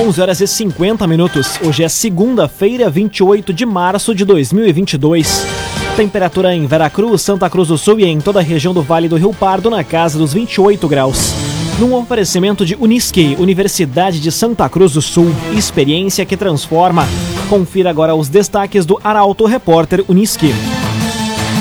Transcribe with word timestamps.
11 0.00 0.22
horas 0.22 0.40
e 0.40 0.46
50 0.46 1.06
minutos. 1.06 1.60
Hoje 1.62 1.84
é 1.84 1.88
segunda-feira, 1.88 2.88
28 2.88 3.52
de 3.52 3.66
março 3.66 4.14
de 4.14 4.24
2022. 4.24 5.46
Temperatura 5.94 6.54
em 6.54 6.66
Veracruz, 6.66 7.20
Santa 7.20 7.50
Cruz 7.50 7.68
do 7.68 7.76
Sul 7.76 8.00
e 8.00 8.06
em 8.06 8.18
toda 8.18 8.38
a 8.38 8.42
região 8.42 8.72
do 8.72 8.80
Vale 8.80 9.08
do 9.08 9.16
Rio 9.16 9.34
Pardo 9.34 9.68
na 9.68 9.84
casa 9.84 10.18
dos 10.18 10.32
28 10.32 10.88
graus. 10.88 11.34
Num 11.78 11.94
oferecimento 11.94 12.64
de 12.64 12.76
Unisque, 12.76 13.36
Universidade 13.38 14.20
de 14.20 14.32
Santa 14.32 14.66
Cruz 14.70 14.94
do 14.94 15.02
Sul, 15.02 15.34
experiência 15.54 16.24
que 16.24 16.34
transforma. 16.34 17.06
Confira 17.50 17.90
agora 17.90 18.14
os 18.14 18.30
destaques 18.30 18.86
do 18.86 18.98
Arauto 19.04 19.44
Repórter 19.44 20.02
Unisque. 20.08 20.54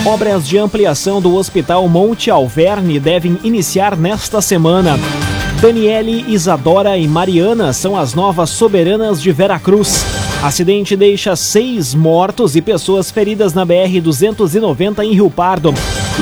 Obras 0.06 0.48
de 0.48 0.58
ampliação 0.58 1.22
do 1.22 1.36
Hospital 1.36 1.86
Monte 1.90 2.32
Alverne 2.32 3.02
devem 3.02 3.38
iniciar 3.44 3.98
nesta 3.98 4.42
semana. 4.42 4.98
Daniele, 5.62 6.24
Isadora 6.30 6.98
e 6.98 7.06
Mariana 7.06 7.74
são 7.74 7.98
as 7.98 8.14
novas 8.14 8.50
soberanas 8.50 9.22
de 9.22 9.30
Veracruz. 9.30 10.06
Acidente 10.42 10.96
deixa 10.96 11.36
seis 11.36 11.94
mortos 11.94 12.56
e 12.56 12.62
pessoas 12.62 13.12
feridas 13.12 13.54
na 13.54 13.66
BR-290 13.66 15.04
em 15.04 15.12
Rio 15.12 15.30
Pardo. 15.30 15.74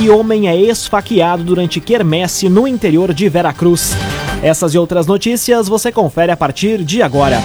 E 0.02 0.10
homem 0.10 0.50
é 0.50 0.56
esfaqueado 0.56 1.44
durante 1.44 1.80
quermesse 1.80 2.50
no 2.50 2.68
interior 2.68 3.14
de 3.14 3.30
Veracruz. 3.30 3.96
Essas 4.42 4.74
e 4.74 4.78
outras 4.80 5.06
notícias 5.06 5.68
você 5.68 5.92
confere 5.92 6.32
a 6.32 6.38
partir 6.38 6.84
de 6.84 7.04
agora. 7.04 7.40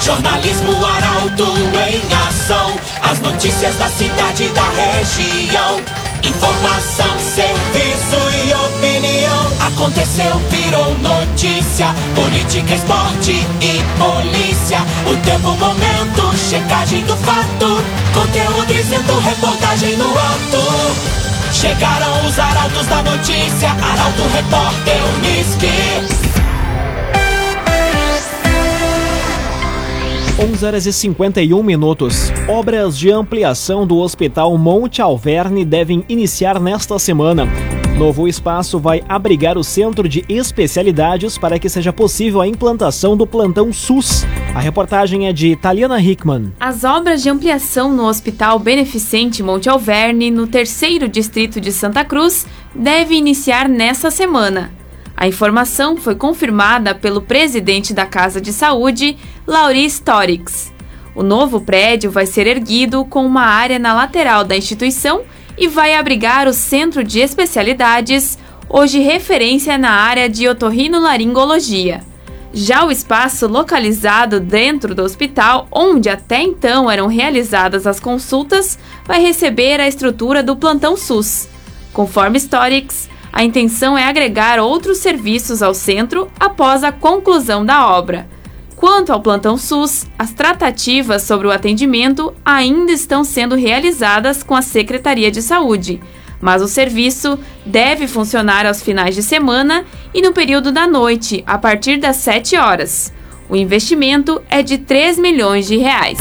Jornalismo 0.00 0.72
Arauto 0.84 1.52
em 1.52 2.28
ação. 2.28 2.70
As 3.02 3.20
notícias 3.20 3.76
da 3.76 3.88
cidade 3.88 4.44
e 4.44 4.48
da 4.50 4.68
região. 4.70 5.80
Informação, 6.22 7.18
serviço 7.18 8.46
e 8.46 8.54
opinião. 8.54 9.31
Aconteceu, 9.66 10.38
virou 10.50 10.98
notícia. 10.98 11.94
Política, 12.16 12.74
esporte 12.74 13.30
e 13.60 13.80
polícia. 13.96 14.78
O 15.06 15.16
tempo, 15.24 15.50
momento, 15.56 16.36
checagem 16.36 17.04
do 17.04 17.16
fato. 17.18 17.80
Conteúdo 18.12 18.66
dizendo, 18.66 19.18
reportagem 19.20 19.96
no 19.96 20.10
ato. 20.10 21.22
Chegaram 21.52 22.26
os 22.26 22.38
arautos 22.38 22.86
da 22.88 23.02
notícia. 23.04 23.70
Arauto, 23.70 24.22
repórter, 24.34 25.00
Unisque. 25.18 26.32
11 30.42 30.66
horas 30.66 30.86
e 30.86 30.92
51 30.92 31.62
minutos. 31.62 32.32
Obras 32.48 32.98
de 32.98 33.12
ampliação 33.12 33.86
do 33.86 33.98
Hospital 33.98 34.58
Monte 34.58 35.00
Alverne 35.00 35.64
devem 35.64 36.04
iniciar 36.08 36.58
nesta 36.58 36.98
semana. 36.98 37.46
Novo 38.02 38.26
espaço 38.26 38.80
vai 38.80 39.00
abrigar 39.08 39.56
o 39.56 39.62
centro 39.62 40.08
de 40.08 40.24
especialidades 40.28 41.38
para 41.38 41.56
que 41.56 41.68
seja 41.68 41.92
possível 41.92 42.40
a 42.40 42.48
implantação 42.48 43.16
do 43.16 43.24
plantão 43.24 43.72
SUS. 43.72 44.26
A 44.56 44.58
reportagem 44.58 45.28
é 45.28 45.32
de 45.32 45.54
Taliana 45.54 46.02
Hickman. 46.02 46.52
As 46.58 46.82
obras 46.82 47.22
de 47.22 47.30
ampliação 47.30 47.94
no 47.94 48.08
Hospital 48.08 48.58
Beneficente 48.58 49.40
Monte 49.40 49.68
Alverne, 49.68 50.32
no 50.32 50.48
terceiro 50.48 51.08
distrito 51.08 51.60
de 51.60 51.70
Santa 51.70 52.04
Cruz, 52.04 52.44
devem 52.74 53.18
iniciar 53.18 53.68
nesta 53.68 54.10
semana. 54.10 54.72
A 55.16 55.28
informação 55.28 55.96
foi 55.96 56.16
confirmada 56.16 56.96
pelo 56.96 57.22
presidente 57.22 57.94
da 57.94 58.04
Casa 58.04 58.40
de 58.40 58.52
Saúde, 58.52 59.16
Lauri 59.46 59.84
Storix. 59.84 60.72
O 61.14 61.22
novo 61.22 61.60
prédio 61.60 62.10
vai 62.10 62.26
ser 62.26 62.48
erguido 62.48 63.04
com 63.04 63.24
uma 63.24 63.42
área 63.42 63.78
na 63.78 63.94
lateral 63.94 64.42
da 64.42 64.56
instituição 64.56 65.22
e 65.56 65.68
vai 65.68 65.94
abrigar 65.94 66.48
o 66.48 66.52
Centro 66.52 67.04
de 67.04 67.20
Especialidades, 67.20 68.38
hoje 68.68 69.00
referência 69.00 69.76
na 69.76 69.90
área 69.90 70.28
de 70.28 70.48
otorrinolaringologia. 70.48 72.02
Já 72.54 72.84
o 72.84 72.90
espaço 72.90 73.46
localizado 73.46 74.38
dentro 74.38 74.94
do 74.94 75.02
hospital, 75.02 75.66
onde 75.72 76.10
até 76.10 76.42
então 76.42 76.90
eram 76.90 77.06
realizadas 77.06 77.86
as 77.86 77.98
consultas, 77.98 78.78
vai 79.06 79.22
receber 79.22 79.80
a 79.80 79.88
estrutura 79.88 80.42
do 80.42 80.54
plantão 80.54 80.96
SUS. 80.96 81.48
Conforme 81.92 82.38
Storix, 82.38 83.08
a 83.32 83.42
intenção 83.42 83.96
é 83.96 84.04
agregar 84.04 84.60
outros 84.60 84.98
serviços 84.98 85.62
ao 85.62 85.72
centro 85.72 86.30
após 86.38 86.84
a 86.84 86.92
conclusão 86.92 87.64
da 87.64 87.88
obra. 87.88 88.28
Quanto 88.82 89.12
ao 89.12 89.20
plantão 89.20 89.56
SUS, 89.56 90.08
as 90.18 90.32
tratativas 90.32 91.22
sobre 91.22 91.46
o 91.46 91.52
atendimento 91.52 92.34
ainda 92.44 92.90
estão 92.90 93.22
sendo 93.22 93.54
realizadas 93.54 94.42
com 94.42 94.56
a 94.56 94.60
Secretaria 94.60 95.30
de 95.30 95.40
Saúde, 95.40 96.00
mas 96.40 96.60
o 96.60 96.66
serviço 96.66 97.38
deve 97.64 98.08
funcionar 98.08 98.66
aos 98.66 98.82
finais 98.82 99.14
de 99.14 99.22
semana 99.22 99.84
e 100.12 100.20
no 100.20 100.32
período 100.32 100.72
da 100.72 100.84
noite, 100.84 101.44
a 101.46 101.56
partir 101.58 101.98
das 101.98 102.16
7 102.16 102.56
horas. 102.56 103.12
O 103.48 103.54
investimento 103.54 104.42
é 104.50 104.64
de 104.64 104.78
3 104.78 105.16
milhões 105.16 105.68
de 105.68 105.76
reais. 105.76 106.18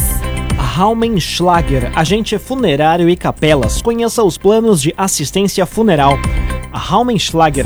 Raumenschlager, 0.55 1.91
agente 1.95 2.37
funerário 2.37 3.09
e 3.09 3.17
capelas. 3.17 3.81
Conheça 3.81 4.23
os 4.23 4.37
planos 4.37 4.79
de 4.79 4.93
assistência 4.95 5.65
funeral. 5.65 6.15
Raumenschlager. 6.71 7.65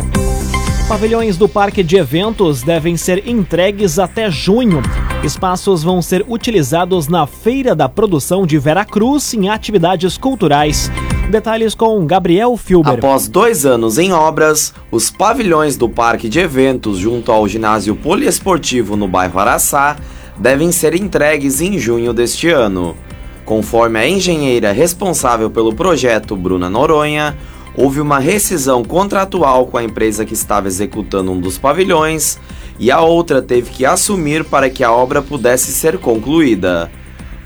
Pavilhões 0.88 1.35
do 1.35 1.50
parque 1.50 1.81
de 1.81 1.97
eventos 1.97 2.62
devem 2.62 2.96
ser 2.96 3.28
entregues 3.28 3.97
até 3.97 4.29
junho. 4.29 4.84
Espaços 5.23 5.81
vão 5.81 6.00
ser 6.00 6.23
utilizados 6.28 7.07
na 7.07 7.25
Feira 7.25 7.73
da 7.73 7.90
Produção 7.90 8.46
de 8.46 8.59
Veracruz 8.59 9.34
em 9.34 9.50
atividades 9.50 10.16
culturais. 10.16 10.91
Detalhes 11.31 11.73
com 11.73 12.06
Gabriel 12.06 12.56
Filber. 12.56 13.00
Após 13.00 13.28
dois 13.28 13.66
anos 13.66 13.97
em 13.97 14.13
obras, 14.13 14.75
os 14.91 15.09
pavilhões 15.09 15.75
do 15.75 15.90
parque 15.90 16.29
de 16.29 16.40
eventos 16.40 17.00
junto 17.00 17.31
ao 17.31 17.47
ginásio 17.47 17.96
poliesportivo 17.96 18.96
no 18.96 19.07
bairro 19.07 19.40
Araçá 19.40 19.96
devem 20.38 20.72
ser 20.72 20.94
entregues 20.94 21.62
em 21.62 21.79
junho 21.79 22.13
deste 22.13 22.47
ano. 22.50 22.96
Conforme 23.44 23.97
a 23.97 24.07
engenheira 24.07 24.72
responsável 24.72 25.50
pelo 25.50 25.73
projeto, 25.73 26.35
Bruna 26.35 26.69
Noronha, 26.69 27.35
houve 27.77 27.99
uma 27.99 28.19
rescisão 28.19 28.83
contratual 28.83 29.67
com 29.67 29.77
a 29.77 29.83
empresa 29.83 30.25
que 30.25 30.33
estava 30.33 30.67
executando 30.67 31.31
um 31.31 31.39
dos 31.39 31.57
pavilhões 31.57 32.39
e 32.79 32.91
a 32.91 33.01
outra 33.01 33.41
teve 33.41 33.69
que 33.71 33.85
assumir 33.85 34.43
para 34.43 34.69
que 34.69 34.83
a 34.83 34.91
obra 34.91 35.21
pudesse 35.21 35.71
ser 35.71 35.97
concluída. 35.97 36.91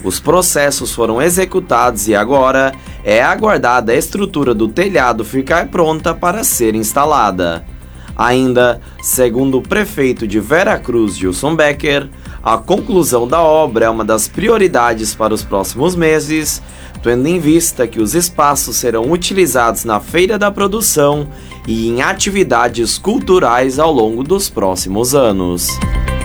Os 0.04 0.20
processos 0.20 0.94
foram 0.94 1.22
executados 1.22 2.08
e 2.08 2.16
agora 2.16 2.74
é 3.04 3.22
aguardada 3.22 3.92
a 3.92 3.96
estrutura 3.96 4.54
do 4.54 4.68
telhado 4.68 5.26
ficar 5.26 5.68
pronta 5.68 6.14
para 6.14 6.44
ser 6.44 6.74
instalada. 6.74 7.66
Ainda, 8.16 8.82
segundo 9.02 9.58
o 9.58 9.62
prefeito 9.62 10.28
de 10.28 10.40
Veracruz, 10.40 11.18
Gilson 11.18 11.56
Becker, 11.56 12.10
a 12.44 12.58
conclusão 12.58 13.28
da 13.28 13.42
obra 13.42 13.86
é 13.86 13.90
uma 13.90 14.06
das 14.06 14.28
prioridades 14.28 15.14
para 15.14 15.34
os 15.34 15.44
próximos 15.44 15.96
meses 15.96 16.62
tendo 17.02 17.28
em 17.28 17.40
vista 17.40 17.88
que 17.88 18.00
os 18.00 18.14
espaços 18.14 18.76
serão 18.78 19.12
utilizados 19.12 19.86
na 19.86 20.00
Feira 20.00 20.38
da 20.38 20.52
Produção 20.52 21.28
e 21.68 21.88
em 21.88 22.02
atividades 22.02 22.98
culturais 22.98 23.80
ao 23.80 23.92
longo 23.92 24.24
dos 24.24 24.50
próximos 24.50 25.16
anos. 25.16 25.68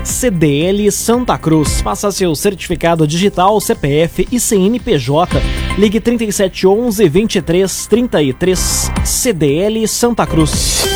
CDL 0.03 0.91
Santa 0.91 1.39
Cruz. 1.39 1.81
Faça 1.81 2.11
seu 2.13 2.35
certificado 2.35 3.07
digital, 3.07 3.59
CPF 3.61 4.29
e 4.31 4.39
CNPJ. 4.39 5.41
Ligue 5.79 5.99
3711 5.99 7.09
2333 7.09 8.91
CDL 9.05 9.89
Santa 9.89 10.27
Cruz. 10.27 10.94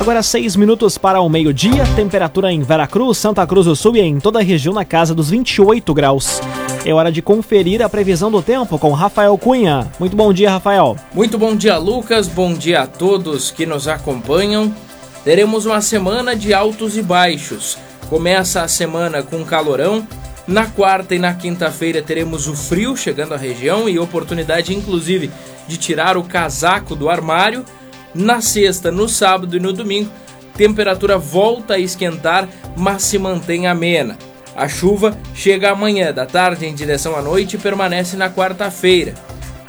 Agora 0.00 0.22
seis 0.22 0.56
minutos 0.56 0.96
para 0.96 1.20
o 1.20 1.28
meio-dia, 1.28 1.84
temperatura 1.94 2.50
em 2.50 2.62
Veracruz, 2.62 3.18
Santa 3.18 3.46
Cruz 3.46 3.66
do 3.66 3.76
Sul 3.76 3.98
e 3.98 4.00
em 4.00 4.18
toda 4.18 4.38
a 4.38 4.42
região 4.42 4.72
na 4.72 4.82
casa 4.82 5.14
dos 5.14 5.28
28 5.28 5.92
graus. 5.92 6.40
É 6.86 6.94
hora 6.94 7.12
de 7.12 7.20
conferir 7.20 7.82
a 7.82 7.88
previsão 7.88 8.30
do 8.30 8.40
tempo 8.40 8.78
com 8.78 8.92
Rafael 8.92 9.36
Cunha. 9.36 9.92
Muito 10.00 10.16
bom 10.16 10.32
dia, 10.32 10.52
Rafael. 10.52 10.96
Muito 11.12 11.36
bom 11.36 11.54
dia, 11.54 11.76
Lucas. 11.76 12.28
Bom 12.28 12.54
dia 12.54 12.80
a 12.80 12.86
todos 12.86 13.50
que 13.50 13.66
nos 13.66 13.86
acompanham. 13.86 14.74
Teremos 15.22 15.66
uma 15.66 15.82
semana 15.82 16.34
de 16.34 16.54
altos 16.54 16.96
e 16.96 17.02
baixos. 17.02 17.76
Começa 18.08 18.62
a 18.62 18.68
semana 18.68 19.22
com 19.22 19.44
calorão. 19.44 20.08
Na 20.46 20.64
quarta 20.66 21.14
e 21.14 21.18
na 21.18 21.34
quinta-feira 21.34 22.00
teremos 22.00 22.48
o 22.48 22.56
frio 22.56 22.96
chegando 22.96 23.34
à 23.34 23.36
região 23.36 23.86
e 23.86 23.98
oportunidade, 23.98 24.74
inclusive, 24.74 25.30
de 25.68 25.76
tirar 25.76 26.16
o 26.16 26.24
casaco 26.24 26.96
do 26.96 27.10
armário. 27.10 27.66
Na 28.14 28.40
sexta, 28.40 28.90
no 28.90 29.08
sábado 29.08 29.56
e 29.56 29.60
no 29.60 29.72
domingo, 29.72 30.10
temperatura 30.56 31.16
volta 31.16 31.74
a 31.74 31.78
esquentar, 31.78 32.48
mas 32.76 33.02
se 33.02 33.18
mantém 33.18 33.66
amena. 33.66 34.18
A 34.56 34.68
chuva 34.68 35.16
chega 35.34 35.70
amanhã 35.70 36.12
da 36.12 36.26
tarde 36.26 36.66
em 36.66 36.74
direção 36.74 37.16
à 37.16 37.22
noite 37.22 37.56
e 37.56 37.58
permanece 37.58 38.16
na 38.16 38.28
quarta-feira. 38.28 39.14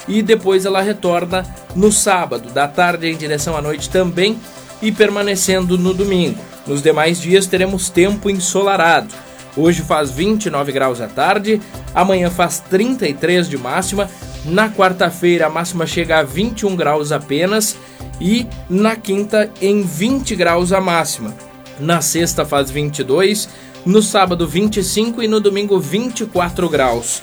E 0.08 0.20
depois 0.20 0.66
ela 0.66 0.82
retorna 0.82 1.46
no 1.76 1.92
sábado, 1.92 2.50
da 2.50 2.66
tarde 2.66 3.08
em 3.08 3.16
direção 3.16 3.56
à 3.56 3.62
noite 3.62 3.88
também 3.88 4.38
e 4.82 4.90
permanecendo 4.90 5.78
no 5.78 5.94
domingo. 5.94 6.38
Nos 6.66 6.82
demais 6.82 7.20
dias 7.20 7.46
teremos 7.46 7.88
tempo 7.88 8.28
ensolarado. 8.28 9.14
Hoje 9.56 9.82
faz 9.82 10.10
29 10.10 10.72
graus 10.72 11.00
à 11.00 11.06
tarde, 11.06 11.60
amanhã 11.94 12.30
faz 12.30 12.58
33 12.58 13.48
de 13.48 13.58
máxima, 13.58 14.10
na 14.44 14.68
quarta-feira 14.68 15.46
a 15.46 15.50
máxima 15.50 15.86
chega 15.86 16.18
a 16.18 16.22
21 16.22 16.74
graus 16.74 17.12
apenas 17.12 17.76
e 18.22 18.46
na 18.70 18.94
quinta 18.94 19.50
em 19.60 19.82
20 19.82 20.36
graus 20.36 20.72
a 20.72 20.80
máxima. 20.80 21.34
Na 21.80 22.00
sexta 22.00 22.44
faz 22.46 22.70
22, 22.70 23.48
no 23.84 24.00
sábado 24.00 24.46
25 24.46 25.22
e 25.22 25.26
no 25.26 25.40
domingo 25.40 25.80
24 25.80 26.68
graus. 26.68 27.20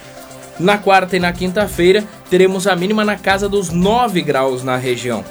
Na 0.60 0.78
quarta 0.78 1.16
e 1.16 1.20
na 1.20 1.32
quinta-feira 1.32 2.04
teremos 2.30 2.68
a 2.68 2.76
mínima 2.76 3.06
na 3.06 3.16
casa 3.16 3.48
dos 3.48 3.70
9 3.70 4.22
graus 4.22 4.62
na 4.62 4.76
região. 4.76 5.24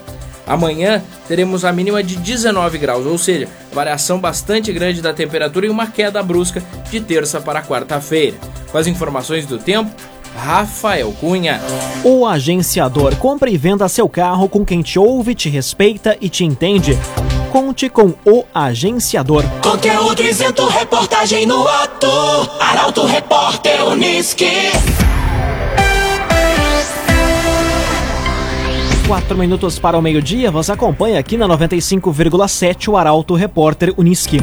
Amanhã 0.47 1.03
teremos 1.29 1.67
a 1.67 1.71
mínima 1.71 2.03
de 2.03 2.17
19 2.17 2.79
graus, 2.79 3.05
ou 3.05 3.19
seja, 3.19 3.47
variação 3.71 4.19
bastante 4.19 4.73
grande 4.73 5.03
da 5.03 5.13
temperatura 5.13 5.67
e 5.67 5.69
uma 5.69 5.87
queda 5.87 6.23
brusca 6.23 6.63
de 6.91 6.99
terça 7.01 7.39
para 7.39 7.63
quarta-feira. 7.63 8.39
Com 8.73 8.79
as 8.79 8.87
informações 8.87 9.45
do 9.45 9.59
tempo, 9.59 9.91
Rafael 10.37 11.13
Cunha. 11.21 11.61
O 12.05 12.27
agenciador 12.27 13.17
compra 13.17 13.51
e 13.51 13.57
venda 13.57 13.89
seu 13.89 14.09
carro 14.09 14.49
com 14.49 14.65
quem 14.65 14.83
te 14.83 14.99
ouve, 14.99 15.35
te 15.35 15.49
respeita 15.49 16.17
e 16.21 16.29
te 16.29 16.45
entende. 16.45 16.99
Conte 17.51 17.89
com 17.89 18.15
o 18.25 18.45
agenciador. 18.55 19.43
Conteúdo 19.63 20.23
isento, 20.23 20.67
reportagem 20.67 21.47
no 21.47 21.67
ato. 21.67 22.09
Arauto 22.61 23.07
Repórter 23.07 23.85
Uniski. 23.87 24.71
Quatro 29.07 29.39
minutos 29.39 29.79
para 29.79 29.97
o 29.97 30.03
meio-dia, 30.03 30.51
você 30.51 30.71
acompanha 30.71 31.19
aqui 31.19 31.39
na 31.39 31.49
95,7 31.49 32.89
o 32.89 32.97
Arauto 32.97 33.35
Repórter 33.35 33.95
Uniski. 33.97 34.39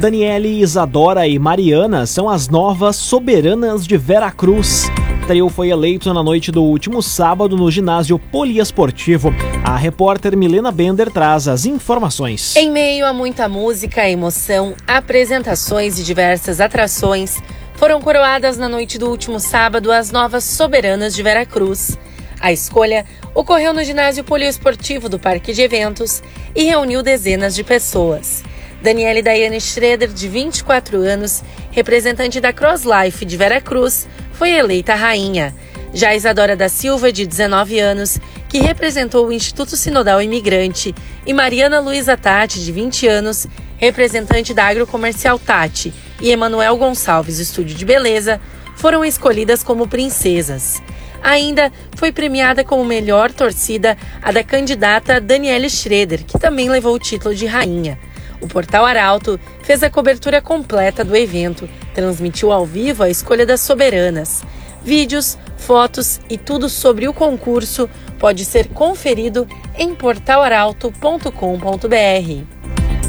Daniele, 0.00 0.60
Isadora 0.60 1.28
e 1.28 1.38
Mariana 1.38 2.06
são 2.06 2.28
as 2.28 2.48
novas 2.48 2.96
soberanas 2.96 3.86
de 3.86 3.98
Veracruz. 3.98 4.90
O 4.98 5.01
trio 5.32 5.48
foi 5.48 5.70
eleito 5.70 6.12
na 6.12 6.22
noite 6.22 6.52
do 6.52 6.62
último 6.62 7.02
sábado 7.02 7.56
no 7.56 7.70
ginásio 7.70 8.18
poliesportivo. 8.18 9.32
A 9.64 9.78
repórter 9.78 10.36
Milena 10.36 10.70
Bender 10.70 11.10
traz 11.10 11.48
as 11.48 11.64
informações. 11.64 12.54
Em 12.54 12.70
meio 12.70 13.06
a 13.06 13.14
muita 13.14 13.48
música, 13.48 14.06
emoção, 14.06 14.74
apresentações 14.86 15.98
e 15.98 16.04
diversas 16.04 16.60
atrações, 16.60 17.42
foram 17.76 17.98
coroadas 18.02 18.58
na 18.58 18.68
noite 18.68 18.98
do 18.98 19.08
último 19.08 19.40
sábado 19.40 19.90
as 19.90 20.12
novas 20.12 20.44
soberanas 20.44 21.14
de 21.14 21.22
Veracruz. 21.22 21.96
A 22.38 22.52
escolha 22.52 23.06
ocorreu 23.34 23.72
no 23.72 23.82
ginásio 23.82 24.24
poliesportivo 24.24 25.08
do 25.08 25.18
Parque 25.18 25.54
de 25.54 25.62
Eventos 25.62 26.22
e 26.54 26.64
reuniu 26.64 27.02
dezenas 27.02 27.54
de 27.54 27.64
pessoas. 27.64 28.44
Daniele 28.82 29.22
Daiane 29.22 29.60
Schroeder, 29.60 30.08
de 30.08 30.28
24 30.28 30.98
anos, 30.98 31.42
representante 31.70 32.40
da 32.40 32.52
Cross 32.52 32.82
Life 32.82 33.24
de 33.24 33.36
Veracruz, 33.36 34.08
foi 34.32 34.50
eleita 34.50 34.94
rainha. 34.94 35.54
Já 35.94 36.14
Isadora 36.14 36.56
da 36.56 36.68
Silva, 36.68 37.12
de 37.12 37.26
19 37.26 37.78
anos, 37.78 38.18
que 38.48 38.58
representou 38.58 39.26
o 39.26 39.32
Instituto 39.32 39.76
Sinodal 39.76 40.22
Imigrante, 40.22 40.94
e 41.26 41.32
Mariana 41.32 41.80
Luiza 41.80 42.16
Tati, 42.16 42.64
de 42.64 42.72
20 42.72 43.06
anos, 43.06 43.46
representante 43.76 44.54
da 44.54 44.66
Agrocomercial 44.66 45.38
Tati, 45.38 45.92
e 46.20 46.30
Emanuel 46.30 46.76
Gonçalves, 46.76 47.38
Estúdio 47.38 47.76
de 47.76 47.84
Beleza, 47.84 48.40
foram 48.76 49.04
escolhidas 49.04 49.62
como 49.62 49.86
princesas. 49.86 50.82
Ainda 51.22 51.70
foi 51.96 52.10
premiada 52.10 52.64
como 52.64 52.84
melhor 52.84 53.30
torcida 53.30 53.96
a 54.20 54.32
da 54.32 54.42
candidata 54.42 55.20
Daniele 55.20 55.70
Schroeder, 55.70 56.24
que 56.24 56.38
também 56.38 56.68
levou 56.68 56.94
o 56.94 56.98
título 56.98 57.34
de 57.34 57.46
rainha. 57.46 57.98
O 58.40 58.48
Portal 58.48 58.84
Arauto 58.84 59.38
fez 59.62 59.84
a 59.84 59.90
cobertura 59.90 60.42
completa 60.42 61.04
do 61.04 61.14
evento, 61.14 61.68
transmitiu 61.94 62.52
ao 62.52 62.66
vivo 62.66 63.02
a 63.02 63.10
escolha 63.10 63.46
das 63.46 63.60
soberanas. 63.60 64.42
Vídeos, 64.84 65.38
fotos 65.56 66.20
e 66.28 66.36
tudo 66.36 66.68
sobre 66.68 67.06
o 67.06 67.12
concurso 67.12 67.88
pode 68.18 68.44
ser 68.44 68.68
conferido 68.68 69.46
em 69.78 69.94
portalaralto.com.br. 69.94 72.44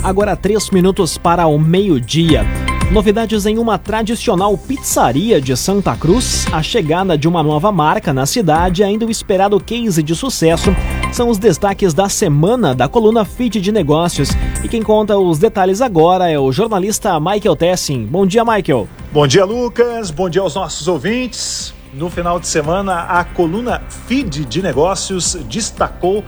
Agora 0.04 0.36
três 0.36 0.70
minutos 0.70 1.18
para 1.18 1.48
o 1.48 1.58
meio-dia. 1.58 2.46
Novidades 2.92 3.48
em 3.48 3.58
uma 3.58 3.80
tradicional 3.80 4.56
pizzaria 4.56 5.42
de 5.42 5.58
Santa 5.58 5.96
Cruz, 5.96 6.46
a 6.52 6.62
chegada 6.62 7.18
de 7.18 7.28
uma 7.28 7.42
nova 7.42 7.72
marca 7.72 8.14
na 8.14 8.26
cidade, 8.26 8.84
ainda 8.84 9.06
o 9.06 9.10
esperado 9.10 9.60
case 9.60 10.04
de 10.04 10.16
sucesso, 10.16 10.70
são 11.14 11.30
os 11.30 11.38
destaques 11.38 11.94
da 11.94 12.10
semana 12.10 12.74
da 12.74 12.88
coluna 12.88 13.24
Feed 13.24 13.62
de 13.62 13.72
Negócios. 13.72 14.30
E 14.64 14.68
quem 14.68 14.82
conta 14.82 15.16
os 15.16 15.38
detalhes 15.38 15.80
agora 15.80 16.28
é 16.28 16.40
o 16.40 16.52
jornalista 16.52 17.20
Michael 17.20 17.56
Tessin. 17.56 18.06
Bom 18.06 18.26
dia, 18.26 18.44
Michael. 18.44 18.88
Bom 19.12 19.28
dia, 19.28 19.46
Lucas. 19.46 20.10
Bom 20.10 20.28
dia 20.28 20.42
aos 20.42 20.56
nossos 20.56 20.88
ouvintes. 20.88 21.74
No 21.94 22.10
final 22.10 22.40
de 22.40 22.48
semana, 22.48 23.02
a 23.02 23.24
coluna 23.24 23.84
Feed 24.08 24.46
de 24.46 24.64
Negócios 24.64 25.36
destacou 25.48 26.24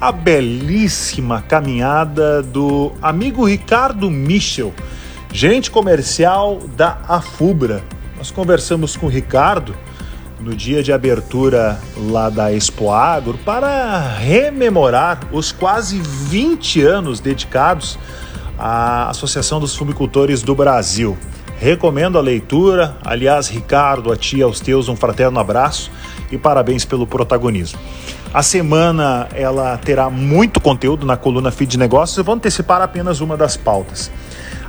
a 0.00 0.10
belíssima 0.10 1.42
caminhada 1.42 2.42
do 2.42 2.92
amigo 3.02 3.46
Ricardo 3.46 4.10
Michel 4.10 4.72
gerente 5.32 5.70
comercial 5.70 6.58
da 6.76 6.98
Afubra. 7.06 7.82
Nós 8.16 8.30
conversamos 8.30 8.96
com 8.96 9.06
o 9.06 9.10
Ricardo 9.10 9.74
no 10.42 10.54
dia 10.54 10.82
de 10.82 10.92
abertura 10.92 11.78
lá 11.96 12.30
da 12.30 12.52
Expo 12.52 12.90
Agro 12.90 13.38
para 13.44 14.00
rememorar 14.18 15.20
os 15.32 15.52
quase 15.52 16.00
20 16.00 16.82
anos 16.82 17.20
dedicados 17.20 17.98
à 18.58 19.10
Associação 19.10 19.60
dos 19.60 19.76
Fumicultores 19.76 20.42
do 20.42 20.54
Brasil. 20.54 21.16
Recomendo 21.58 22.18
a 22.18 22.20
leitura. 22.20 22.96
Aliás, 23.04 23.48
Ricardo, 23.48 24.10
a 24.10 24.16
tia, 24.16 24.44
aos 24.44 24.60
teus, 24.60 24.88
um 24.88 24.96
fraterno 24.96 25.38
abraço 25.38 25.90
e 26.32 26.38
parabéns 26.38 26.84
pelo 26.84 27.06
protagonismo. 27.06 27.78
A 28.32 28.42
semana 28.42 29.28
ela 29.34 29.76
terá 29.76 30.08
muito 30.08 30.60
conteúdo 30.60 31.04
na 31.04 31.16
coluna 31.16 31.50
Feed 31.50 31.76
Negócios. 31.76 32.16
Eu 32.16 32.24
vou 32.24 32.34
antecipar 32.34 32.80
apenas 32.80 33.20
uma 33.20 33.36
das 33.36 33.56
pautas 33.56 34.10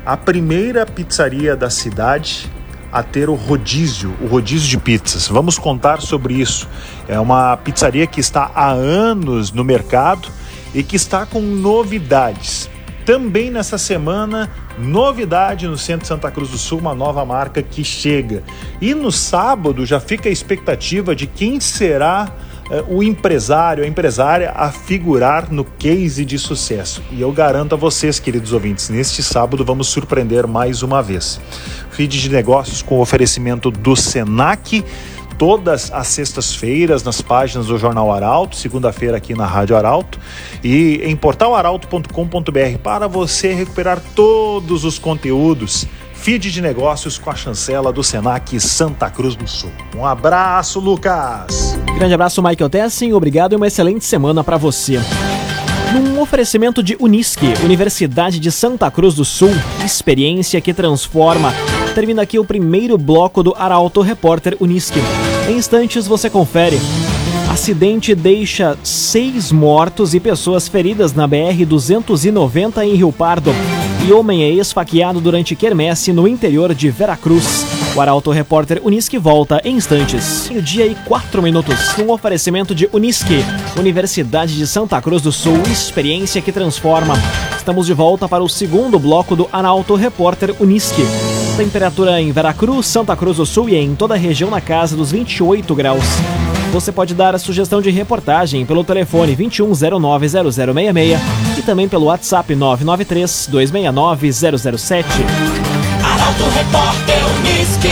a 0.05 0.17
primeira 0.17 0.85
pizzaria 0.85 1.55
da 1.55 1.69
cidade 1.69 2.51
a 2.91 3.01
ter 3.01 3.29
o 3.29 3.35
rodízio, 3.35 4.13
o 4.21 4.27
rodízio 4.27 4.67
de 4.67 4.77
pizzas. 4.77 5.27
Vamos 5.27 5.57
contar 5.57 6.01
sobre 6.01 6.33
isso. 6.33 6.67
É 7.07 7.19
uma 7.19 7.55
pizzaria 7.57 8.05
que 8.05 8.19
está 8.19 8.51
há 8.53 8.69
anos 8.71 9.51
no 9.51 9.63
mercado 9.63 10.29
e 10.73 10.83
que 10.83 10.95
está 10.95 11.25
com 11.25 11.41
novidades. 11.41 12.69
Também 13.05 13.49
nessa 13.49 13.77
semana, 13.77 14.49
novidade 14.77 15.67
no 15.67 15.77
centro 15.77 16.01
de 16.01 16.07
Santa 16.07 16.29
Cruz 16.29 16.49
do 16.49 16.57
Sul, 16.57 16.79
uma 16.79 16.93
nova 16.93 17.25
marca 17.25 17.61
que 17.63 17.83
chega. 17.83 18.43
E 18.79 18.93
no 18.93 19.11
sábado 19.11 19.85
já 19.85 19.99
fica 19.99 20.29
a 20.29 20.31
expectativa 20.31 21.15
de 21.15 21.25
quem 21.25 21.59
será 21.59 22.31
o 22.87 23.03
empresário, 23.03 23.83
a 23.83 23.87
empresária 23.87 24.51
a 24.55 24.71
figurar 24.71 25.51
no 25.51 25.63
case 25.65 26.23
de 26.23 26.39
sucesso. 26.39 27.03
E 27.11 27.21
eu 27.21 27.31
garanto 27.31 27.73
a 27.73 27.77
vocês, 27.77 28.19
queridos 28.19 28.53
ouvintes, 28.53 28.89
neste 28.89 29.21
sábado 29.21 29.65
vamos 29.65 29.87
surpreender 29.87 30.47
mais 30.47 30.81
uma 30.81 31.01
vez. 31.01 31.39
Feed 31.91 32.21
de 32.21 32.29
negócios 32.29 32.81
com 32.81 32.99
oferecimento 32.99 33.69
do 33.69 33.95
Senac 33.95 34.83
todas 35.37 35.91
as 35.91 36.07
sextas-feiras 36.07 37.03
nas 37.03 37.19
páginas 37.19 37.65
do 37.65 37.77
Jornal 37.77 38.11
Arauto, 38.13 38.55
segunda-feira 38.55 39.17
aqui 39.17 39.33
na 39.33 39.47
Rádio 39.47 39.75
Arauto 39.75 40.19
e 40.63 41.01
em 41.03 41.15
portalarauto.com.br 41.15 42.77
para 42.83 43.07
você 43.07 43.51
recuperar 43.51 43.99
todos 44.15 44.85
os 44.85 44.99
conteúdos 44.99 45.87
Feed 46.21 46.51
de 46.51 46.61
negócios 46.61 47.17
com 47.17 47.31
a 47.31 47.35
chancela 47.35 47.91
do 47.91 48.03
Senac 48.03 48.59
Santa 48.59 49.09
Cruz 49.09 49.35
do 49.35 49.47
Sul. 49.47 49.71
Um 49.95 50.05
abraço, 50.05 50.79
Lucas! 50.79 51.80
Grande 52.01 52.15
abraço, 52.15 52.41
Michael 52.41 52.67
Tessin. 52.67 53.13
Obrigado 53.13 53.53
e 53.53 53.55
uma 53.55 53.67
excelente 53.67 54.03
semana 54.05 54.43
para 54.43 54.57
você. 54.57 54.99
Num 55.93 56.19
oferecimento 56.19 56.81
de 56.81 56.97
Unisque, 56.99 57.53
Universidade 57.63 58.39
de 58.39 58.51
Santa 58.51 58.89
Cruz 58.89 59.13
do 59.13 59.23
Sul, 59.23 59.51
experiência 59.85 60.59
que 60.59 60.73
transforma. 60.73 61.53
Termina 61.93 62.23
aqui 62.23 62.39
o 62.39 62.43
primeiro 62.43 62.97
bloco 62.97 63.43
do 63.43 63.53
Arauto 63.55 64.01
Repórter 64.01 64.57
Unisque. 64.59 64.97
Em 65.47 65.57
instantes 65.57 66.07
você 66.07 66.27
confere. 66.27 66.79
Acidente 67.51 68.15
deixa 68.15 68.75
seis 68.83 69.51
mortos 69.51 70.15
e 70.15 70.19
pessoas 70.19 70.67
feridas 70.67 71.13
na 71.13 71.27
BR-290 71.27 72.83
em 72.83 72.95
Rio 72.95 73.11
Pardo 73.11 73.51
e 74.07 74.11
homem 74.11 74.41
é 74.41 74.49
esfaqueado 74.49 75.21
durante 75.21 75.55
quermesse 75.55 76.11
no 76.11 76.27
interior 76.27 76.73
de 76.73 76.89
Veracruz. 76.89 77.80
O 77.93 77.99
Arauto 77.99 78.31
Repórter 78.31 78.79
Unisque 78.83 79.17
volta 79.17 79.61
em 79.65 79.75
instantes. 79.75 80.49
o 80.49 80.61
dia 80.61 80.85
e 80.85 80.95
quatro 80.95 81.41
minutos. 81.41 81.97
Um 81.99 82.09
oferecimento 82.11 82.73
de 82.73 82.89
Unisque, 82.93 83.43
Universidade 83.77 84.55
de 84.55 84.65
Santa 84.65 85.01
Cruz 85.01 85.21
do 85.21 85.31
Sul, 85.31 85.61
experiência 85.69 86.41
que 86.41 86.53
transforma. 86.53 87.15
Estamos 87.57 87.85
de 87.85 87.93
volta 87.93 88.29
para 88.29 88.41
o 88.41 88.47
segundo 88.47 88.97
bloco 88.97 89.35
do 89.35 89.49
Arauto 89.51 89.95
Repórter 89.95 90.55
Unisque. 90.61 91.01
Temperatura 91.57 92.21
em 92.21 92.31
Veracruz, 92.31 92.87
Santa 92.87 93.13
Cruz 93.15 93.37
do 93.37 93.45
Sul 93.45 93.67
e 93.67 93.75
em 93.75 93.93
toda 93.93 94.13
a 94.13 94.17
região 94.17 94.49
na 94.49 94.61
casa 94.61 94.95
dos 94.95 95.11
28 95.11 95.75
graus. 95.75 96.05
Você 96.71 96.93
pode 96.93 97.13
dar 97.13 97.35
a 97.35 97.39
sugestão 97.39 97.81
de 97.81 97.89
reportagem 97.89 98.65
pelo 98.65 98.85
telefone 98.85 99.35
21090066 99.35 101.19
e 101.57 101.61
também 101.61 101.89
pelo 101.89 102.05
WhatsApp 102.05 102.55
993 102.55 103.49
269 103.51 104.31
007. 104.31 105.60
Arauto 106.31 106.49
Repórter 106.49 107.17
Unisque. 107.39 107.89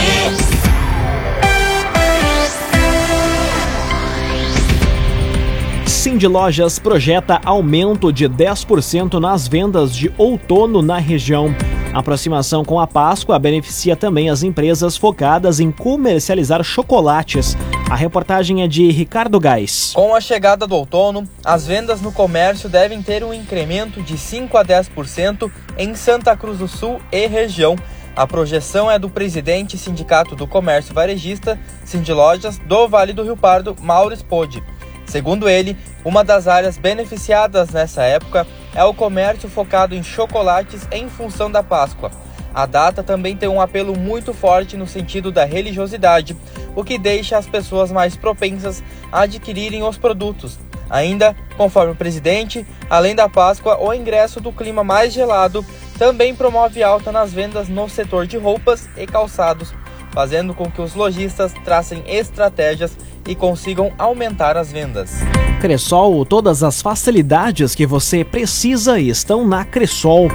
Cindy 5.86 6.26
Lojas 6.28 6.80
projeta 6.80 7.42
aumento 7.44 8.14
de 8.14 8.30
10% 8.30 9.20
nas 9.20 9.46
vendas 9.46 9.94
de 9.94 10.12
outono 10.18 10.82
na 10.82 10.98
região. 10.98 11.54
A 11.94 12.00
aproximação 12.00 12.64
com 12.64 12.80
a 12.80 12.88
Páscoa 12.88 13.38
beneficia 13.38 13.96
também 13.96 14.30
as 14.30 14.42
empresas 14.42 14.96
focadas 14.96 15.60
em 15.60 15.70
comercializar 15.70 16.64
chocolates. 16.64 17.58
A 17.90 17.96
reportagem 17.96 18.64
é 18.64 18.68
de 18.68 18.90
Ricardo 18.92 19.40
Gás. 19.40 19.92
Com 19.94 20.16
a 20.16 20.22
chegada 20.22 20.66
do 20.66 20.76
outono, 20.76 21.28
as 21.44 21.68
vendas 21.68 22.00
no 22.00 22.12
comércio 22.12 22.70
devem 22.70 23.02
ter 23.02 23.24
um 23.24 23.34
incremento 23.34 24.02
de 24.02 24.18
5 24.18 24.56
a 24.58 24.64
10% 24.64 25.52
em 25.78 25.94
Santa 25.96 26.38
Cruz 26.38 26.60
do 26.60 26.68
Sul 26.68 27.02
e 27.12 27.28
região. 27.28 27.76
A 28.20 28.28
projeção 28.28 28.92
é 28.92 29.00
do 29.00 29.10
presidente 29.10 29.78
Sindicato 29.78 30.36
do 30.36 30.46
Comércio 30.46 30.94
Varejista, 30.94 31.58
Sindilojas, 31.86 32.58
do 32.58 32.86
Vale 32.86 33.14
do 33.14 33.24
Rio 33.24 33.38
Pardo, 33.38 33.78
Mauro 33.80 34.14
Spode. 34.14 34.62
Segundo 35.06 35.48
ele, 35.48 35.78
uma 36.04 36.22
das 36.22 36.46
áreas 36.46 36.78
beneficiadas 36.78 37.70
nessa 37.70 38.04
época 38.04 38.46
é 38.76 38.84
o 38.84 38.94
comércio 38.94 39.48
focado 39.48 39.96
em 39.96 40.04
chocolates 40.04 40.86
em 40.92 41.08
função 41.08 41.50
da 41.50 41.64
Páscoa. 41.64 42.12
A 42.54 42.66
data 42.66 43.02
também 43.02 43.38
tem 43.38 43.48
um 43.48 43.62
apelo 43.62 43.98
muito 43.98 44.34
forte 44.34 44.76
no 44.76 44.86
sentido 44.86 45.32
da 45.32 45.46
religiosidade, 45.46 46.36
o 46.76 46.84
que 46.84 46.98
deixa 46.98 47.38
as 47.38 47.48
pessoas 47.48 47.90
mais 47.90 48.18
propensas 48.18 48.84
a 49.14 49.22
adquirirem 49.22 49.82
os 49.82 49.98
produtos. 49.98 50.60
Ainda, 50.90 51.34
conforme 51.56 51.94
o 51.94 51.96
presidente, 51.96 52.68
além 52.90 53.16
da 53.16 53.30
Páscoa, 53.30 53.78
o 53.80 53.94
ingresso 53.94 54.42
do 54.42 54.52
clima 54.52 54.84
mais 54.84 55.14
gelado 55.14 55.64
também 56.00 56.34
promove 56.34 56.82
alta 56.82 57.12
nas 57.12 57.34
vendas 57.34 57.68
no 57.68 57.90
setor 57.90 58.26
de 58.26 58.38
roupas 58.38 58.90
e 58.98 59.06
calçados, 59.06 59.74
fazendo 60.12 60.54
com 60.54 60.72
que 60.72 60.82
os 60.82 60.96
lojistas 60.96 61.54
tracem 61.66 62.02
estratégias 62.08 62.98
e 63.28 63.36
consigam 63.36 63.92
aumentar 63.98 64.56
as 64.56 64.72
vendas. 64.72 65.12
Cressol, 65.60 66.26
todas 66.26 66.64
as 66.64 66.82
facilidades 66.82 67.76
que 67.76 67.86
você 67.86 68.24
precisa 68.24 68.98
estão 68.98 69.46
na 69.46 69.66
Cressol. 69.66 70.30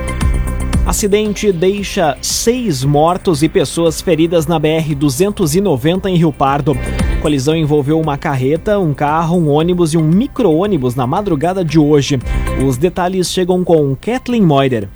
Acidente 0.86 1.50
deixa 1.50 2.18
seis 2.20 2.84
mortos 2.84 3.42
e 3.42 3.48
pessoas 3.48 4.02
feridas 4.02 4.46
na 4.46 4.60
BR-290 4.60 6.06
em 6.10 6.16
Rio 6.16 6.30
Pardo. 6.30 6.76
Colisão 7.22 7.56
envolveu 7.56 7.98
uma 7.98 8.18
carreta, 8.18 8.78
um 8.78 8.92
carro, 8.92 9.38
um 9.38 9.48
ônibus 9.48 9.94
e 9.94 9.96
um 9.96 10.02
micro-ônibus 10.02 10.94
na 10.94 11.06
madrugada 11.06 11.64
de 11.64 11.78
hoje. 11.78 12.20
Os 12.62 12.76
detalhes 12.76 13.30
chegam 13.30 13.64
com 13.64 13.96
Kathleen 13.96 14.42
Moider. 14.42 14.90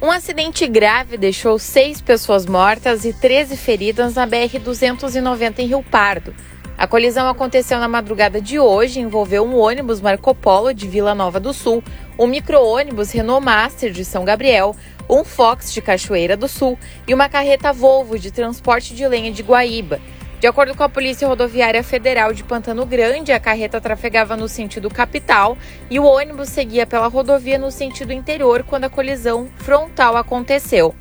Um 0.00 0.10
acidente 0.10 0.66
grave 0.66 1.16
deixou 1.16 1.58
seis 1.58 2.02
pessoas 2.02 2.44
mortas 2.44 3.06
e 3.06 3.14
13 3.14 3.56
feridas 3.56 4.14
na 4.14 4.26
BR-290 4.26 5.58
em 5.60 5.66
Rio 5.68 5.82
Pardo. 5.82 6.34
A 6.76 6.86
colisão 6.86 7.26
aconteceu 7.26 7.78
na 7.78 7.88
madrugada 7.88 8.38
de 8.38 8.58
hoje 8.58 9.00
e 9.00 9.02
envolveu 9.02 9.42
um 9.42 9.56
ônibus 9.56 10.02
Marco 10.02 10.34
Polo 10.34 10.74
de 10.74 10.86
Vila 10.86 11.14
Nova 11.14 11.40
do 11.40 11.54
Sul, 11.54 11.82
um 12.18 12.26
micro-ônibus 12.26 13.10
Renault 13.10 13.42
Master 13.42 13.90
de 13.90 14.04
São 14.04 14.22
Gabriel, 14.22 14.76
um 15.08 15.24
Fox 15.24 15.72
de 15.72 15.80
Cachoeira 15.80 16.36
do 16.36 16.46
Sul 16.46 16.78
e 17.08 17.14
uma 17.14 17.30
carreta 17.30 17.72
Volvo 17.72 18.18
de 18.18 18.30
transporte 18.30 18.94
de 18.94 19.08
lenha 19.08 19.32
de 19.32 19.42
Guaíba. 19.42 19.98
De 20.38 20.46
acordo 20.46 20.74
com 20.74 20.82
a 20.82 20.88
Polícia 20.88 21.26
Rodoviária 21.26 21.82
Federal 21.82 22.30
de 22.34 22.44
Pantano 22.44 22.84
Grande, 22.84 23.32
a 23.32 23.40
carreta 23.40 23.80
trafegava 23.80 24.36
no 24.36 24.48
sentido 24.48 24.90
capital 24.90 25.56
e 25.88 25.98
o 25.98 26.04
ônibus 26.04 26.50
seguia 26.50 26.86
pela 26.86 27.06
rodovia 27.06 27.58
no 27.58 27.70
sentido 27.70 28.12
interior 28.12 28.62
quando 28.62 28.84
a 28.84 28.90
colisão 28.90 29.48
frontal 29.56 30.14
aconteceu. 30.14 30.94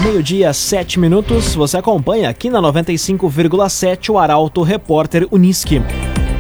Meio-dia, 0.04 0.52
7 0.52 1.00
minutos. 1.00 1.56
Você 1.56 1.78
acompanha 1.78 2.30
aqui 2.30 2.50
na 2.50 2.62
95,7 2.62 4.10
o 4.10 4.20
Arauto 4.20 4.62
Repórter 4.62 5.26
Uniski. 5.32 5.82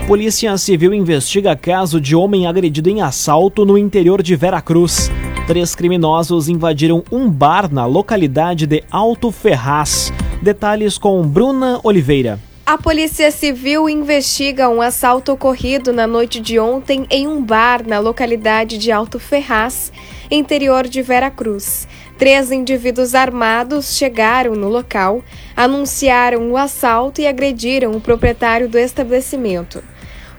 Polícia 0.07 0.57
Civil 0.57 0.93
investiga 0.93 1.55
caso 1.55 1.99
de 1.99 2.13
homem 2.13 2.45
agredido 2.45 2.89
em 2.89 3.01
assalto 3.01 3.63
no 3.63 3.77
interior 3.77 4.21
de 4.21 4.35
Veracruz. 4.35 5.09
Três 5.47 5.73
criminosos 5.75 6.49
invadiram 6.49 7.05
um 7.09 7.29
bar 7.29 7.73
na 7.73 7.85
localidade 7.85 8.67
de 8.67 8.83
Alto 8.91 9.31
Ferraz. 9.31 10.11
Detalhes 10.41 10.97
com 10.97 11.25
Bruna 11.25 11.79
Oliveira. 11.85 12.37
A 12.65 12.77
Polícia 12.77 13.31
Civil 13.31 13.87
investiga 13.87 14.67
um 14.67 14.81
assalto 14.81 15.31
ocorrido 15.31 15.93
na 15.93 16.05
noite 16.05 16.41
de 16.41 16.59
ontem 16.59 17.07
em 17.09 17.25
um 17.25 17.41
bar 17.41 17.87
na 17.87 17.99
localidade 17.99 18.77
de 18.77 18.91
Alto 18.91 19.19
Ferraz, 19.19 19.91
interior 20.29 20.85
de 20.85 21.01
Veracruz. 21.01 21.87
Três 22.17 22.51
indivíduos 22.51 23.15
armados 23.15 23.97
chegaram 23.97 24.53
no 24.53 24.67
local, 24.67 25.23
anunciaram 25.55 26.51
o 26.51 26.57
assalto 26.57 27.21
e 27.21 27.27
agrediram 27.27 27.91
o 27.91 28.01
proprietário 28.01 28.67
do 28.67 28.77
estabelecimento. 28.77 29.92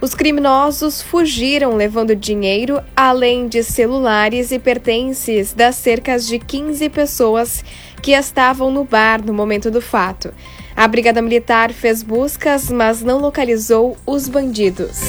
Os 0.04 0.14
criminosos 0.14 1.00
fugiram 1.00 1.76
levando 1.76 2.14
dinheiro, 2.14 2.78
além 2.94 3.48
de 3.48 3.62
celulares 3.62 4.52
e 4.52 4.58
pertences 4.58 5.54
das 5.54 5.76
cerca 5.76 6.18
de 6.18 6.38
15 6.38 6.90
pessoas 6.90 7.64
que 8.02 8.10
estavam 8.10 8.70
no 8.70 8.84
bar 8.84 9.24
no 9.24 9.32
momento 9.32 9.70
do 9.70 9.80
fato. 9.80 10.30
A 10.76 10.86
Brigada 10.86 11.22
Militar 11.22 11.72
fez 11.72 12.02
buscas, 12.02 12.70
mas 12.70 13.02
não 13.02 13.18
localizou 13.18 13.96
os 14.04 14.28
bandidos. 14.28 15.00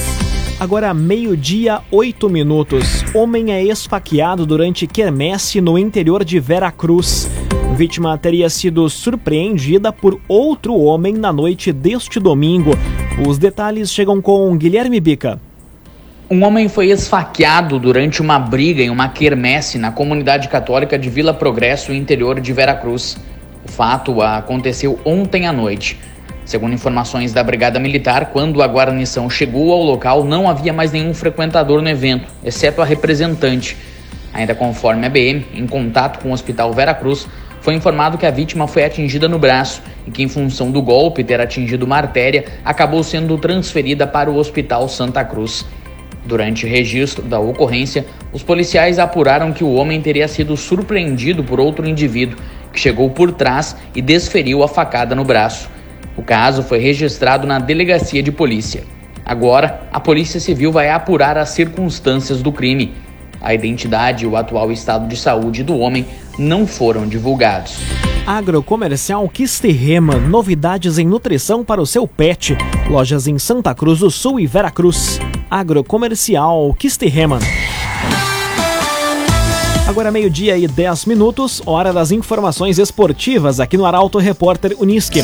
Agora, 0.58 0.94
meio-dia, 0.94 1.82
oito 1.90 2.30
minutos. 2.30 3.04
Homem 3.14 3.52
é 3.52 3.62
esfaqueado 3.62 4.46
durante 4.46 4.86
quermesse 4.86 5.60
no 5.60 5.76
interior 5.76 6.24
de 6.24 6.40
Veracruz. 6.40 7.28
Vítima 7.74 8.16
teria 8.16 8.48
sido 8.48 8.88
surpreendida 8.88 9.92
por 9.92 10.18
outro 10.26 10.74
homem 10.74 11.12
na 11.12 11.34
noite 11.34 11.70
deste 11.70 12.18
domingo. 12.18 12.70
Os 13.24 13.38
detalhes 13.38 13.90
chegam 13.90 14.20
com 14.20 14.54
Guilherme 14.58 15.00
Bica. 15.00 15.40
Um 16.30 16.44
homem 16.44 16.68
foi 16.68 16.90
esfaqueado 16.90 17.78
durante 17.78 18.20
uma 18.20 18.38
briga 18.38 18.82
em 18.82 18.90
uma 18.90 19.08
quermesse 19.08 19.78
na 19.78 19.90
comunidade 19.90 20.48
católica 20.48 20.98
de 20.98 21.08
Vila 21.08 21.32
Progresso, 21.32 21.94
interior 21.94 22.38
de 22.38 22.52
Veracruz. 22.52 23.16
O 23.64 23.72
fato 23.72 24.20
aconteceu 24.20 25.00
ontem 25.02 25.46
à 25.46 25.52
noite. 25.52 25.98
Segundo 26.44 26.74
informações 26.74 27.32
da 27.32 27.42
Brigada 27.42 27.80
Militar, 27.80 28.32
quando 28.32 28.62
a 28.62 28.66
guarnição 28.66 29.30
chegou 29.30 29.72
ao 29.72 29.82
local, 29.82 30.22
não 30.22 30.46
havia 30.46 30.74
mais 30.74 30.92
nenhum 30.92 31.14
frequentador 31.14 31.80
no 31.80 31.88
evento, 31.88 32.26
exceto 32.44 32.82
a 32.82 32.84
representante. 32.84 33.78
Ainda 34.34 34.54
conforme 34.54 35.06
a 35.06 35.08
BM, 35.08 35.46
em 35.54 35.66
contato 35.66 36.22
com 36.22 36.28
o 36.28 36.32
Hospital 36.32 36.70
Veracruz, 36.74 37.26
foi 37.66 37.74
informado 37.74 38.16
que 38.16 38.24
a 38.24 38.30
vítima 38.30 38.68
foi 38.68 38.84
atingida 38.84 39.28
no 39.28 39.40
braço 39.40 39.82
e 40.06 40.10
que, 40.12 40.22
em 40.22 40.28
função 40.28 40.70
do 40.70 40.80
golpe 40.80 41.24
ter 41.24 41.40
atingido 41.40 41.84
uma 41.84 41.96
artéria, 41.96 42.44
acabou 42.64 43.02
sendo 43.02 43.36
transferida 43.38 44.06
para 44.06 44.30
o 44.30 44.36
Hospital 44.36 44.88
Santa 44.88 45.24
Cruz. 45.24 45.66
Durante 46.24 46.64
o 46.64 46.68
registro 46.68 47.24
da 47.24 47.40
ocorrência, 47.40 48.06
os 48.32 48.40
policiais 48.40 49.00
apuraram 49.00 49.52
que 49.52 49.64
o 49.64 49.72
homem 49.72 50.00
teria 50.00 50.28
sido 50.28 50.56
surpreendido 50.56 51.42
por 51.42 51.58
outro 51.58 51.88
indivíduo 51.88 52.38
que 52.72 52.78
chegou 52.78 53.10
por 53.10 53.32
trás 53.32 53.74
e 53.96 54.00
desferiu 54.00 54.62
a 54.62 54.68
facada 54.68 55.16
no 55.16 55.24
braço. 55.24 55.68
O 56.16 56.22
caso 56.22 56.62
foi 56.62 56.78
registrado 56.78 57.48
na 57.48 57.58
delegacia 57.58 58.22
de 58.22 58.30
polícia. 58.30 58.84
Agora, 59.24 59.88
a 59.92 59.98
Polícia 59.98 60.38
Civil 60.38 60.70
vai 60.70 60.88
apurar 60.88 61.36
as 61.36 61.48
circunstâncias 61.48 62.40
do 62.40 62.52
crime. 62.52 62.94
A 63.40 63.52
identidade 63.52 64.24
e 64.24 64.26
o 64.28 64.36
atual 64.36 64.70
estado 64.70 65.08
de 65.08 65.16
saúde 65.16 65.64
do 65.64 65.76
homem 65.76 66.06
não 66.38 66.66
foram 66.66 67.06
divulgados. 67.06 67.78
Agrocomercial 68.26 69.28
Kisterrema, 69.28 70.16
novidades 70.16 70.98
em 70.98 71.06
nutrição 71.06 71.64
para 71.64 71.80
o 71.80 71.86
seu 71.86 72.06
pet. 72.08 72.56
Lojas 72.90 73.26
em 73.26 73.38
Santa 73.38 73.74
Cruz 73.74 74.00
do 74.00 74.10
Sul 74.10 74.40
e 74.40 74.46
Veracruz. 74.46 75.20
Agrocomercial 75.50 76.74
Kisterrema. 76.74 77.38
Agora 79.88 80.10
meio-dia 80.10 80.58
e 80.58 80.66
10 80.66 81.04
minutos, 81.04 81.62
hora 81.64 81.92
das 81.92 82.10
informações 82.10 82.78
esportivas 82.78 83.60
aqui 83.60 83.76
no 83.76 83.86
Arauto 83.86 84.18
Repórter 84.18 84.74
Uniski. 84.80 85.22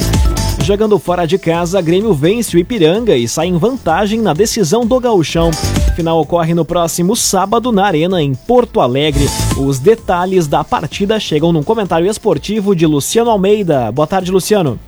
Jogando 0.63 0.97
fora 1.01 1.27
de 1.27 1.37
casa, 1.37 1.83
Grêmio 1.83 2.15
vence 2.15 2.57
o 2.57 2.61
Ipiranga 2.61 3.17
e 3.17 3.27
sai 3.27 3.49
em 3.49 3.59
vantagem 3.59 4.21
na 4.21 4.33
decisão 4.33 4.87
do 4.87 5.01
gauchão. 5.01 5.51
Final 5.95 6.21
ocorre 6.21 6.55
no 6.55 6.65
próximo 6.65 7.15
sábado 7.15 7.71
na 7.71 7.85
Arena, 7.85 8.23
em 8.23 8.35
Porto 8.35 8.81
Alegre. 8.81 9.27
Os 9.59 9.79
detalhes 9.79 10.47
da 10.47 10.65
partida 10.65 11.21
chegam 11.21 11.53
num 11.53 11.63
comentário 11.63 12.09
esportivo 12.09 12.75
de 12.75 12.87
Luciano 12.87 13.31
Almeida. 13.31 13.93
Boa 13.93 14.07
tarde, 14.07 14.33
Luciano. 14.33 14.81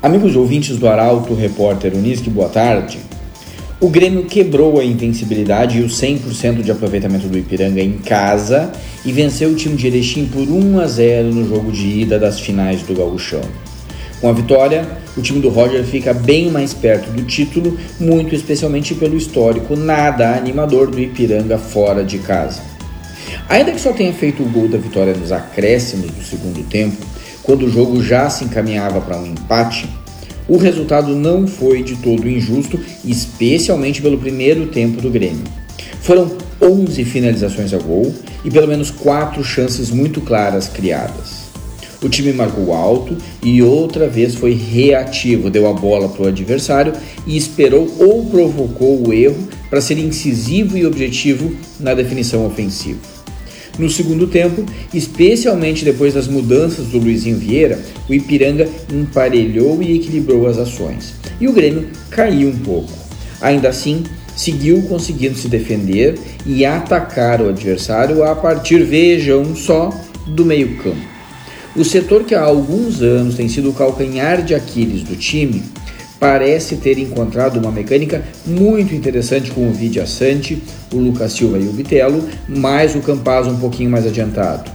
Amigos 0.00 0.36
ouvintes 0.36 0.78
do 0.78 0.86
Arauto, 0.86 1.34
repórter 1.34 1.92
Unisque, 1.94 2.30
boa 2.30 2.48
tarde. 2.48 3.00
O 3.80 3.88
Grêmio 3.88 4.24
quebrou 4.26 4.78
a 4.78 4.84
invencibilidade 4.84 5.78
e 5.78 5.82
o 5.82 5.88
100% 5.88 6.62
de 6.62 6.70
aproveitamento 6.70 7.26
do 7.26 7.36
Ipiranga 7.36 7.80
em 7.80 7.98
casa 7.98 8.70
e 9.04 9.10
venceu 9.10 9.50
o 9.50 9.56
time 9.56 9.74
de 9.74 9.88
Erechim 9.88 10.26
por 10.26 10.48
1 10.48 10.78
a 10.78 10.86
0 10.86 11.34
no 11.34 11.48
jogo 11.48 11.72
de 11.72 11.88
ida 12.02 12.20
das 12.20 12.38
finais 12.38 12.82
do 12.82 12.94
Gauchão. 12.94 13.42
Com 14.22 14.28
a 14.28 14.32
vitória, 14.32 14.86
o 15.16 15.20
time 15.20 15.40
do 15.40 15.48
Roger 15.48 15.82
fica 15.82 16.14
bem 16.14 16.48
mais 16.48 16.72
perto 16.72 17.10
do 17.10 17.24
título, 17.24 17.76
muito 17.98 18.36
especialmente 18.36 18.94
pelo 18.94 19.16
histórico 19.16 19.74
nada 19.74 20.36
animador 20.36 20.88
do 20.88 21.00
Ipiranga 21.00 21.58
fora 21.58 22.04
de 22.04 22.20
casa. 22.20 22.62
Ainda 23.48 23.72
que 23.72 23.80
só 23.80 23.92
tenha 23.92 24.12
feito 24.12 24.44
o 24.44 24.48
gol 24.48 24.68
da 24.68 24.78
vitória 24.78 25.12
nos 25.12 25.32
acréscimos 25.32 26.12
do 26.12 26.22
segundo 26.22 26.62
tempo, 26.68 27.04
quando 27.42 27.66
o 27.66 27.68
jogo 27.68 28.00
já 28.00 28.30
se 28.30 28.44
encaminhava 28.44 29.00
para 29.00 29.18
um 29.18 29.26
empate, 29.26 29.88
o 30.46 30.56
resultado 30.56 31.16
não 31.16 31.48
foi 31.48 31.82
de 31.82 31.96
todo 31.96 32.30
injusto, 32.30 32.78
especialmente 33.04 34.00
pelo 34.00 34.18
primeiro 34.18 34.68
tempo 34.68 35.02
do 35.02 35.10
Grêmio. 35.10 35.42
Foram 36.00 36.30
11 36.60 37.04
finalizações 37.04 37.74
a 37.74 37.78
gol 37.78 38.14
e 38.44 38.50
pelo 38.52 38.68
menos 38.68 38.88
4 38.88 39.42
chances 39.42 39.90
muito 39.90 40.20
claras 40.20 40.68
criadas. 40.68 41.41
O 42.02 42.08
time 42.08 42.32
marcou 42.32 42.74
alto 42.74 43.16
e 43.42 43.62
outra 43.62 44.08
vez 44.08 44.34
foi 44.34 44.54
reativo, 44.54 45.48
deu 45.48 45.68
a 45.68 45.72
bola 45.72 46.08
para 46.08 46.24
o 46.24 46.28
adversário 46.28 46.92
e 47.24 47.36
esperou 47.36 47.88
ou 47.98 48.26
provocou 48.26 49.06
o 49.06 49.12
erro 49.12 49.48
para 49.70 49.80
ser 49.80 49.98
incisivo 49.98 50.76
e 50.76 50.84
objetivo 50.84 51.54
na 51.78 51.94
definição 51.94 52.44
ofensiva. 52.44 52.98
No 53.78 53.88
segundo 53.88 54.26
tempo, 54.26 54.66
especialmente 54.92 55.84
depois 55.84 56.12
das 56.12 56.26
mudanças 56.26 56.88
do 56.88 56.98
Luizinho 56.98 57.38
Vieira, 57.38 57.78
o 58.08 58.12
Ipiranga 58.12 58.68
emparelhou 58.92 59.82
e 59.82 59.96
equilibrou 59.96 60.46
as 60.46 60.58
ações. 60.58 61.14
E 61.40 61.48
o 61.48 61.52
Grêmio 61.52 61.88
caiu 62.10 62.48
um 62.48 62.58
pouco. 62.58 62.92
Ainda 63.40 63.68
assim, 63.68 64.02
seguiu 64.36 64.82
conseguindo 64.82 65.38
se 65.38 65.48
defender 65.48 66.18
e 66.44 66.66
atacar 66.66 67.40
o 67.40 67.48
adversário 67.48 68.22
a 68.24 68.34
partir, 68.34 68.84
vejam 68.84 69.54
só, 69.56 69.88
do 70.26 70.44
meio-campo. 70.44 71.11
O 71.74 71.84
setor 71.84 72.24
que 72.24 72.34
há 72.34 72.42
alguns 72.42 73.00
anos 73.00 73.34
tem 73.34 73.48
sido 73.48 73.70
o 73.70 73.72
calcanhar 73.72 74.42
de 74.42 74.54
Aquiles 74.54 75.02
do 75.02 75.16
time 75.16 75.62
parece 76.20 76.76
ter 76.76 76.98
encontrado 76.98 77.58
uma 77.58 77.72
mecânica 77.72 78.22
muito 78.46 78.94
interessante 78.94 79.50
com 79.50 79.68
o 79.68 79.72
Vidia 79.72 80.06
Sante, 80.06 80.62
o 80.92 80.98
Lucas 80.98 81.32
Silva 81.32 81.58
e 81.58 81.66
o 81.66 81.72
Bitelo, 81.72 82.28
mais 82.46 82.94
o 82.94 83.00
Campaz 83.00 83.46
um 83.46 83.56
pouquinho 83.56 83.90
mais 83.90 84.06
adiantado. 84.06 84.70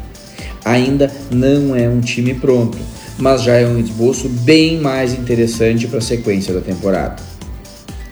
Ainda 0.66 1.10
não 1.32 1.76
é 1.76 1.88
um 1.88 2.02
time 2.02 2.34
pronto, 2.34 2.78
mas 3.18 3.44
já 3.44 3.54
é 3.54 3.66
um 3.66 3.80
esboço 3.80 4.28
bem 4.28 4.80
mais 4.80 5.14
interessante 5.14 5.88
para 5.88 6.00
a 6.00 6.02
sequência 6.02 6.54
da 6.54 6.62
temporada. 6.62 7.22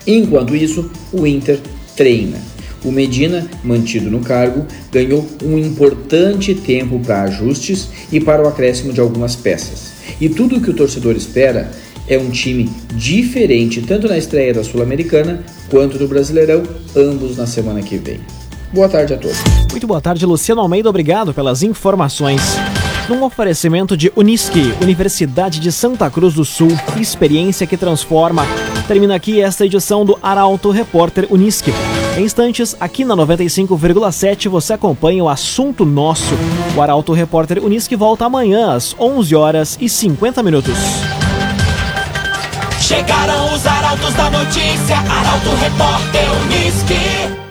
Enquanto 0.06 0.54
isso, 0.54 0.88
o 1.12 1.26
Inter 1.26 1.58
treina. 1.96 2.38
O 2.86 2.92
Medina, 2.92 3.44
mantido 3.64 4.08
no 4.08 4.20
cargo, 4.20 4.64
ganhou 4.92 5.26
um 5.42 5.58
importante 5.58 6.54
tempo 6.54 7.00
para 7.00 7.22
ajustes 7.22 7.88
e 8.12 8.20
para 8.20 8.44
o 8.44 8.46
acréscimo 8.46 8.92
de 8.92 9.00
algumas 9.00 9.34
peças. 9.34 9.94
E 10.20 10.28
tudo 10.28 10.56
o 10.56 10.60
que 10.60 10.70
o 10.70 10.74
torcedor 10.74 11.16
espera 11.16 11.68
é 12.06 12.16
um 12.16 12.30
time 12.30 12.70
diferente, 12.94 13.82
tanto 13.82 14.06
na 14.06 14.16
estreia 14.16 14.54
da 14.54 14.62
Sul-Americana 14.62 15.42
quanto 15.68 15.98
do 15.98 16.06
Brasileirão, 16.06 16.62
ambos 16.94 17.36
na 17.36 17.44
semana 17.44 17.82
que 17.82 17.96
vem. 17.96 18.20
Boa 18.72 18.88
tarde 18.88 19.14
a 19.14 19.16
todos. 19.16 19.36
Muito 19.68 19.86
boa 19.88 20.00
tarde, 20.00 20.24
Luciano 20.24 20.60
Almeida. 20.60 20.88
Obrigado 20.88 21.34
pelas 21.34 21.64
informações. 21.64 22.40
Num 23.08 23.24
oferecimento 23.24 23.96
de 23.96 24.12
Unisque, 24.14 24.72
Universidade 24.80 25.58
de 25.58 25.72
Santa 25.72 26.08
Cruz 26.08 26.34
do 26.34 26.44
Sul, 26.44 26.70
experiência 27.00 27.66
que 27.66 27.76
transforma. 27.76 28.46
Termina 28.86 29.16
aqui 29.16 29.40
esta 29.40 29.66
edição 29.66 30.04
do 30.04 30.16
Arauto 30.22 30.70
Repórter 30.70 31.26
Unisque. 31.30 31.72
Em 32.16 32.24
instantes, 32.24 32.74
aqui 32.80 33.04
na 33.04 33.14
95,7 33.14 34.48
você 34.48 34.72
acompanha 34.72 35.22
o 35.22 35.28
assunto 35.28 35.84
nosso. 35.84 36.34
O 36.74 36.80
Arauto 36.80 37.12
Repórter 37.12 37.62
Unisque 37.62 37.94
volta 37.94 38.24
amanhã 38.24 38.72
às 38.72 38.96
11 38.98 39.36
horas 39.36 39.76
e 39.78 39.86
50 39.86 40.42
minutos. 40.42 40.74
Chegaram 42.80 43.54
os 43.54 43.66
arautos 43.66 44.14
da 44.14 44.30
notícia, 44.30 44.96
Arauto 44.96 45.50
Repórter 45.60 46.24
Unisque. 46.44 47.36